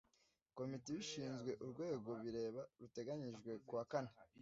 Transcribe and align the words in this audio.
komite 0.57 0.85
ibishinzwe 0.91 1.51
urwego 1.63 2.09
bireba 2.23 2.61
ruteganyijwe 2.79 3.49
kuwa 3.67 3.83
kane 3.91 4.11